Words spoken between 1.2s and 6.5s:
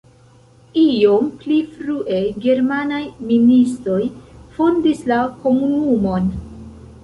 pli frue germanaj ministoj fondis la komunumon.